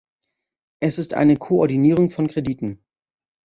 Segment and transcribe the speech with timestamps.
[0.81, 2.83] Es ist eine Koordinierung von Krediten.